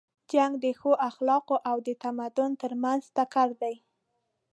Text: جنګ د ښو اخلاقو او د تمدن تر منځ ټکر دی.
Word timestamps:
جنګ 0.31 0.53
د 0.63 0.65
ښو 0.79 0.91
اخلاقو 1.09 1.55
او 1.69 1.77
د 1.87 1.89
تمدن 2.03 2.51
تر 2.61 2.71
منځ 2.83 3.01
ټکر 3.15 3.49
دی. 3.61 3.75